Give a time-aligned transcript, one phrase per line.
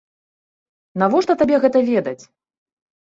[1.01, 2.17] Навошта табе гэта ведаць?